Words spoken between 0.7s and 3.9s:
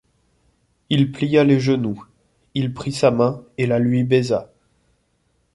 Il plia les genoux, il prit sa main et la